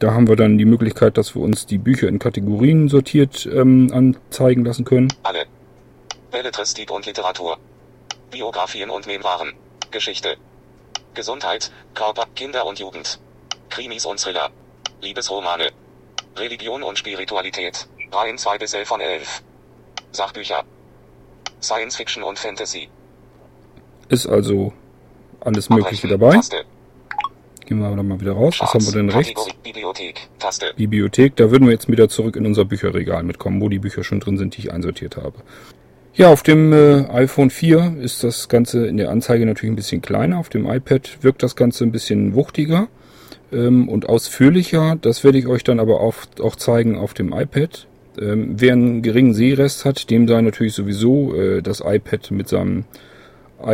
[0.00, 3.90] Da haben wir dann die Möglichkeit, dass wir uns die Bücher in Kategorien sortiert ähm,
[3.92, 5.08] anzeigen lassen können.
[5.22, 5.46] Alle.
[6.30, 7.58] Belletristik und Literatur.
[8.30, 9.52] Biografien und Memoiren.
[9.90, 10.36] Geschichte.
[11.14, 13.20] Gesundheit, Körper, Kinder und Jugend.
[13.68, 14.50] Krimis und Thriller.
[15.00, 15.70] Liebesromane.
[16.36, 17.86] Religion und Spiritualität.
[18.12, 19.42] Reihen 2 bis 11 von 11.
[20.12, 20.62] Sachbücher.
[21.62, 22.88] Science Fiction und Fantasy.
[24.08, 24.72] Ist also
[25.40, 26.34] alles Mögliche dabei.
[26.34, 26.64] Taste.
[27.66, 28.56] Gehen wir aber mal wieder raus.
[28.58, 29.34] Was haben Charts, wir denn rechts?
[29.34, 30.28] Kategorie, Bibliothek.
[30.38, 30.74] Taste.
[30.76, 31.36] Bibliothek.
[31.36, 34.36] Da würden wir jetzt wieder zurück in unser Bücherregal mitkommen, wo die Bücher schon drin
[34.36, 35.38] sind, die ich einsortiert habe.
[36.14, 40.02] Ja, auf dem äh, iPhone 4 ist das Ganze in der Anzeige natürlich ein bisschen
[40.02, 40.38] kleiner.
[40.38, 42.88] Auf dem iPad wirkt das Ganze ein bisschen wuchtiger
[43.54, 44.96] ähm, und ausführlicher.
[45.00, 47.86] Das werde ich euch dann aber auch, auch zeigen auf dem iPad.
[48.20, 52.84] Ähm, wer einen geringen Sehrest hat, dem sei natürlich sowieso äh, das iPad mit seinem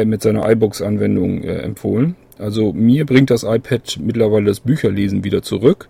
[0.04, 2.14] mit seiner iBooks-Anwendung äh, empfohlen.
[2.38, 5.88] Also mir bringt das iPad mittlerweile das Bücherlesen wieder zurück.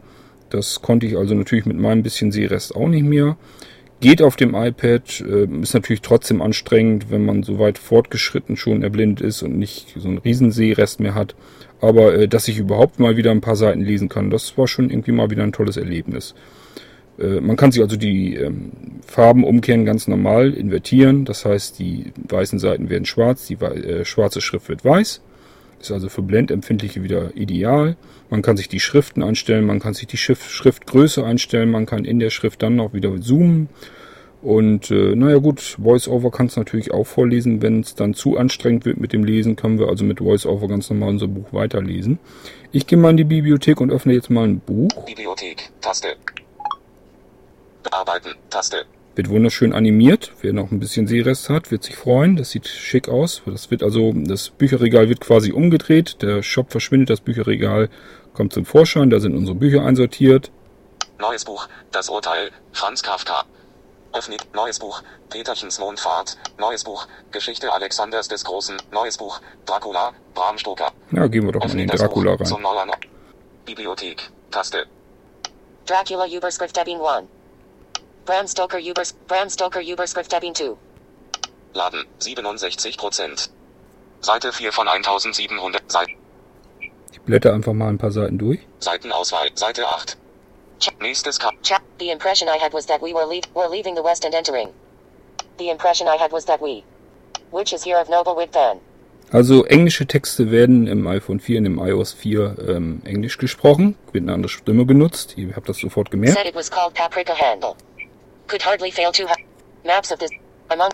[0.49, 3.37] Das konnte ich also natürlich mit meinem bisschen Sehrest auch nicht mehr.
[4.01, 8.83] Geht auf dem iPad, äh, ist natürlich trotzdem anstrengend, wenn man so weit fortgeschritten schon
[8.83, 11.35] erblindet ist und nicht so einen riesen Sehrest mehr hat.
[11.81, 14.91] Aber äh, dass ich überhaupt mal wieder ein paar Seiten lesen kann, das war schon
[14.91, 16.35] irgendwie mal wieder ein tolles Erlebnis.
[17.19, 18.73] Äh, Man kann sich also die ähm,
[19.07, 21.25] Farben umkehren ganz normal, invertieren.
[21.25, 25.23] Das heißt, die weißen Seiten werden schwarz, die äh, schwarze Schrift wird weiß.
[25.81, 27.97] Ist also für Blendempfindliche wieder ideal.
[28.29, 32.05] Man kann sich die Schriften einstellen, man kann sich die Schrift, Schriftgröße einstellen, man kann
[32.05, 33.71] in der Schrift dann noch wieder zoomen
[34.43, 37.61] Und äh, naja gut, VoiceOver kann es natürlich auch vorlesen.
[37.61, 40.89] Wenn es dann zu anstrengend wird mit dem Lesen, können wir also mit VoiceOver ganz
[40.89, 42.19] normal unser Buch weiterlesen.
[42.73, 44.89] Ich gehe mal in die Bibliothek und öffne jetzt mal ein Buch.
[45.05, 46.17] Bibliothek, Taste.
[47.83, 48.87] Bearbeiten, Taste.
[49.15, 50.33] Wird wunderschön animiert.
[50.41, 52.37] Wer noch ein bisschen Sehrest hat, wird sich freuen.
[52.37, 53.43] Das sieht schick aus.
[53.45, 56.23] Das wird also, das Bücherregal wird quasi umgedreht.
[56.23, 57.91] Der Shop verschwindet, das Bücherregal
[58.33, 59.11] kommt zum Vorschein.
[59.11, 60.51] Da sind unsere Bücher einsortiert.
[61.19, 63.45] Neues Buch, Das Urteil, Franz Kafka.
[64.13, 70.59] Öffnet, neues Buch, Peterchens Mondfahrt, neues Buch, Geschichte Alexanders des Großen, neues Buch, Dracula, Bram
[70.59, 70.91] Stoker.
[71.13, 72.89] Ja, gehen wir doch mal in den Dracula Buch zum rein.
[72.89, 72.95] No-
[73.65, 74.87] Bibliothek, Taste.
[75.87, 77.29] Dracula Überschrift Ebbing 1.
[78.25, 80.77] Bram Stoker Ubers Bram Stoker Überschrift Ebbing 2.
[81.73, 83.49] Laden, 67%.
[84.21, 86.13] Seite 4 von 1700, Seiten,
[87.13, 88.61] Ich blätter einfach mal ein paar Seiten durch.
[88.81, 90.17] Seitenauswahl, Seite 8.
[91.01, 91.83] Nächstes Kap, Chap.
[91.99, 94.69] The impression I had was that we were leave were leaving the West and entering.
[95.59, 96.85] The impression I had was that we,
[97.51, 98.81] which is here of noble wit then.
[99.33, 103.95] Also englische Texte werden im iPhone 4 und im iOS 4 ähm, Englisch gesprochen.
[104.13, 105.35] Wird eine andere Stimme genutzt.
[105.37, 106.37] Ihr habt das sofort gemerkt.
[106.37, 107.77] Said it was called Paprika Handle.
[108.49, 109.39] Could hardly fail to have
[109.85, 110.31] maps of this
[110.69, 110.91] among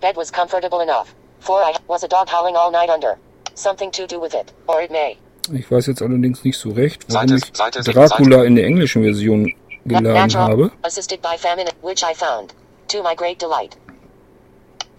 [0.00, 1.14] bed was comfortable enough.
[1.40, 3.16] For I was a dog howling all night under.
[3.54, 5.18] Something to do with it, or it may.
[5.52, 9.02] Ich weiß jetzt allerdings nicht so recht, warum Seite- ich Seite- Dracula in der englischen
[9.02, 9.52] Version
[9.84, 10.72] geladen Natural, habe.
[10.82, 12.54] assisted by famine, which I found,
[12.88, 13.76] to my great delight.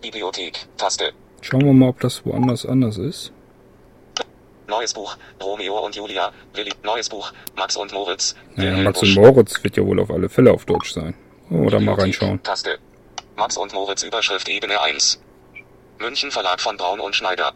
[0.01, 1.13] Bibliothek, Taste.
[1.41, 3.32] Schauen wir mal, ob das woanders anders ist.
[4.67, 9.15] Neues Buch, Romeo und Julia, Willi, neues Buch, Max und Moritz, Naja, Max und.
[9.15, 11.13] Moritz wird ja wohl auf alle Fälle auf Deutsch sein.
[11.49, 12.41] Da mal reinschauen.
[12.43, 12.79] Taste.
[13.36, 15.19] Max und Moritz Überschrift Ebene 1.
[15.99, 17.51] München Verlag von Braun und Schneider.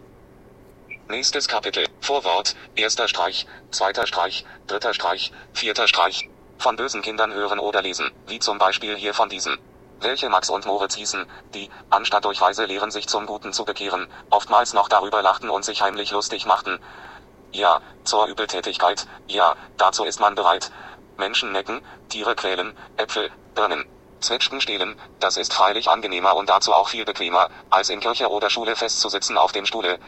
[1.09, 1.85] Nächstes Kapitel.
[2.01, 2.53] Vorwort.
[2.75, 3.47] Erster Streich.
[3.71, 4.43] Zweiter Streich.
[4.67, 5.31] Dritter Streich.
[5.53, 6.29] Vierter Streich.
[6.57, 8.11] Von bösen Kindern hören oder lesen.
[8.25, 9.57] Wie zum Beispiel hier von diesen.
[10.01, 14.07] Welche Max und Moritz hießen, die, anstatt durch weise Lehren sich zum Guten zu bekehren,
[14.29, 16.77] oftmals noch darüber lachten und sich heimlich lustig machten.
[17.53, 20.71] Ja, zur Übeltätigkeit, ja, dazu ist man bereit.
[21.15, 23.85] Menschen necken, Tiere quälen, Äpfel, Birnen,
[24.19, 28.49] Zwetschgen stehlen, das ist freilich angenehmer und dazu auch viel bequemer, als in Kirche oder
[28.49, 29.99] Schule festzusitzen auf dem Stuhle.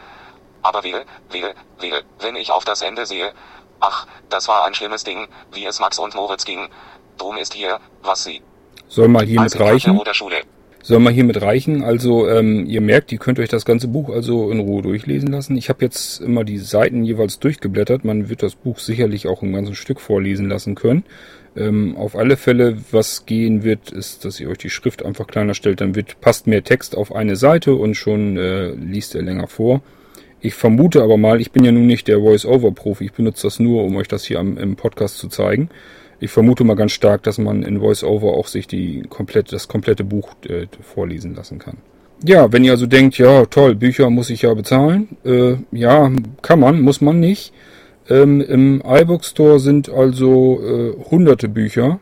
[0.62, 3.32] Aber wehe, wehe, wehe, wenn ich auf das Ende sehe.
[3.80, 6.68] Ach, das war ein schlimmes Ding, wie es Max und Moritz ging.
[7.16, 8.42] Drum ist hier, was sie.
[8.88, 9.98] Soll mal hier als mit in Kirche reichen?
[9.98, 10.42] oder Schule.
[10.82, 11.84] Soll mal hier mit reichen?
[11.84, 15.56] Also ähm, ihr merkt, ihr könnt euch das ganze Buch also in Ruhe durchlesen lassen.
[15.56, 18.04] Ich habe jetzt immer die Seiten jeweils durchgeblättert.
[18.04, 21.04] Man wird das Buch sicherlich auch im ganzen Stück vorlesen lassen können.
[21.54, 25.52] Ähm, auf alle Fälle, was gehen wird, ist, dass ihr euch die Schrift einfach kleiner
[25.52, 25.82] stellt.
[25.82, 29.82] Dann wird passt mehr Text auf eine Seite und schon äh, liest er länger vor.
[30.40, 33.04] Ich vermute aber mal, ich bin ja nun nicht der Voice-Over-Profi.
[33.04, 35.68] Ich benutze das nur, um euch das hier am, im Podcast zu zeigen.
[36.20, 40.04] Ich vermute mal ganz stark, dass man in VoiceOver auch sich die komplett, das komplette
[40.04, 41.78] Buch äh, vorlesen lassen kann.
[42.22, 46.10] Ja, wenn ihr also denkt, ja toll, Bücher muss ich ja bezahlen, äh, ja,
[46.42, 47.54] kann man, muss man nicht.
[48.10, 52.00] Ähm, Im iBook Store sind also äh, hunderte Bücher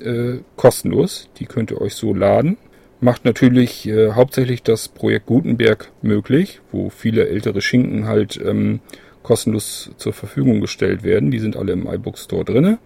[0.00, 2.56] äh, kostenlos, die könnt ihr euch so laden.
[3.00, 8.80] Macht natürlich äh, hauptsächlich das Projekt Gutenberg möglich, wo viele ältere Schinken halt ähm,
[9.22, 11.30] kostenlos zur Verfügung gestellt werden.
[11.30, 12.78] Die sind alle im iBook Store drinne.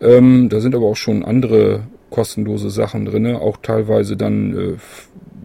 [0.00, 4.76] Ähm, da sind aber auch schon andere kostenlose Sachen drinne, auch teilweise dann,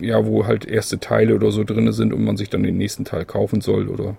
[0.01, 2.77] äh, ja, wo halt erste Teile oder so drinne sind und man sich dann den
[2.77, 4.15] nächsten Teil kaufen soll oder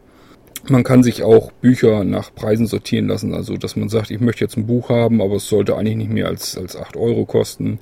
[0.68, 4.44] man kann sich auch Bücher nach Preisen sortieren lassen, also dass man sagt, ich möchte
[4.44, 7.78] jetzt ein Buch haben, aber es sollte eigentlich nicht mehr als, als 8 Euro kosten.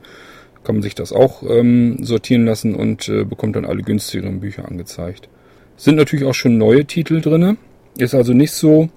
[0.67, 4.67] Kann man sich das auch ähm, sortieren lassen und äh, bekommt dann alle günstigeren Bücher
[4.67, 5.29] angezeigt.
[5.77, 7.57] Sind natürlich auch schon neue Titel drinne.
[7.97, 8.89] Ist also nicht so,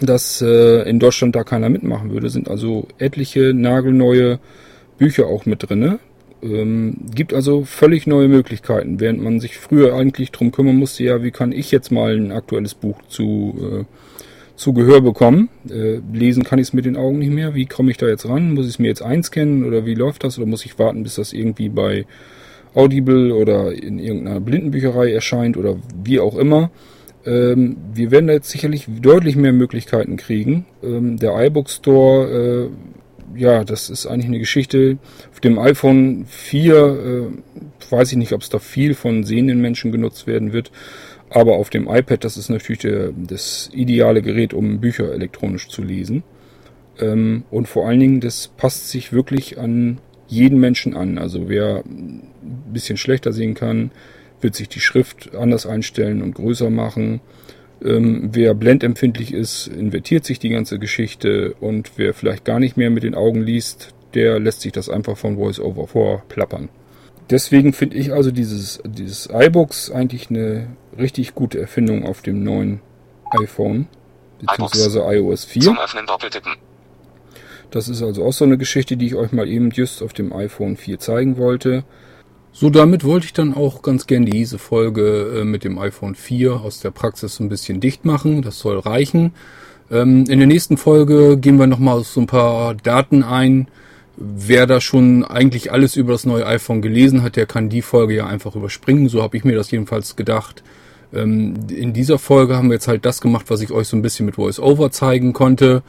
[0.00, 2.28] dass äh, in Deutschland da keiner mitmachen würde.
[2.28, 4.40] Sind also etliche nagelneue
[4.98, 6.00] Bücher auch mit drinne.
[6.42, 11.22] Ähm, gibt also völlig neue Möglichkeiten, während man sich früher eigentlich drum kümmern musste, ja,
[11.22, 13.84] wie kann ich jetzt mal ein aktuelles Buch zu, äh,
[14.56, 15.48] zu Gehör bekommen?
[15.70, 17.54] Äh, lesen kann ich es mit den Augen nicht mehr.
[17.54, 18.54] Wie komme ich da jetzt ran?
[18.54, 20.38] Muss ich es mir jetzt einscannen oder wie läuft das?
[20.38, 22.06] Oder muss ich warten, bis das irgendwie bei
[22.74, 26.70] Audible oder in irgendeiner Blindenbücherei erscheint oder wie auch immer?
[27.26, 30.64] Ähm, wir werden da jetzt sicherlich deutlich mehr Möglichkeiten kriegen.
[30.82, 32.70] Ähm, der iBook Store,
[33.34, 34.98] äh, ja, das ist eigentlich eine Geschichte.
[35.32, 39.92] Auf dem iPhone 4 äh, weiß ich nicht, ob es da viel von sehenden Menschen
[39.92, 40.70] genutzt werden wird.
[41.30, 45.82] Aber auf dem iPad, das ist natürlich der, das ideale Gerät, um Bücher elektronisch zu
[45.82, 46.22] lesen.
[47.00, 51.18] Ähm, und vor allen Dingen, das passt sich wirklich an jeden Menschen an.
[51.18, 52.22] Also wer ein
[52.72, 53.90] bisschen schlechter sehen kann,
[54.40, 57.20] wird sich die Schrift anders einstellen und größer machen.
[57.84, 62.90] Ähm, wer blendempfindlich ist, invertiert sich die ganze Geschichte und wer vielleicht gar nicht mehr
[62.90, 66.68] mit den Augen liest, der lässt sich das einfach von VoiceOver vorplappern.
[67.28, 72.80] Deswegen finde ich also dieses, dieses iBooks eigentlich eine richtig gute Erfindung auf dem neuen
[73.42, 73.88] iPhone,
[74.40, 75.62] beziehungsweise iOS 4.
[75.62, 76.52] Zum Öffnen doppeltippen.
[77.70, 80.32] Das ist also auch so eine Geschichte, die ich euch mal eben just auf dem
[80.32, 81.84] iPhone 4 zeigen wollte.
[82.52, 86.54] So, damit wollte ich dann auch ganz gerne diese Folge äh, mit dem iPhone 4
[86.54, 88.40] aus der Praxis ein bisschen dicht machen.
[88.40, 89.34] Das soll reichen.
[89.90, 93.68] Ähm, in der nächsten Folge gehen wir nochmal so ein paar Daten ein.
[94.16, 98.14] Wer da schon eigentlich alles über das neue iPhone gelesen hat, der kann die Folge
[98.14, 99.10] ja einfach überspringen.
[99.10, 100.62] So habe ich mir das jedenfalls gedacht.
[101.12, 104.02] Ähm, in dieser Folge haben wir jetzt halt das gemacht, was ich euch so ein
[104.02, 105.82] bisschen mit VoiceOver zeigen konnte.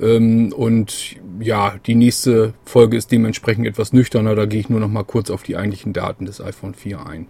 [0.00, 4.34] Ähm, und ja, die nächste Folge ist dementsprechend etwas nüchterner.
[4.34, 7.26] Da gehe ich nur noch mal kurz auf die eigentlichen Daten des iPhone 4 ein.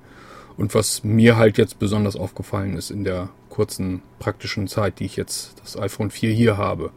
[0.56, 5.16] Und was mir halt jetzt besonders aufgefallen ist in der kurzen praktischen Zeit, die ich
[5.16, 6.90] jetzt das iPhone 4 hier habe.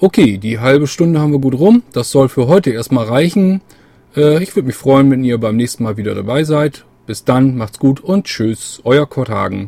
[0.00, 1.82] Okay, die halbe Stunde haben wir gut rum.
[1.92, 3.62] Das soll für heute erstmal reichen.
[4.16, 6.84] Äh, ich würde mich freuen, wenn ihr beim nächsten Mal wieder dabei seid.
[7.08, 9.66] Bis dann, macht's gut und tschüss, euer Kurt Hagen.